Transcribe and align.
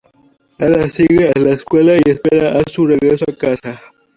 Él 0.57 0.71
la 0.71 0.89
sigue 0.89 1.29
a 1.29 1.39
la 1.39 1.51
escuela 1.51 1.95
y 1.95 2.01
espera 2.09 2.57
a 2.57 2.63
su 2.67 2.87
regreso 2.87 3.25
a 3.29 3.37
casa. 3.37 3.79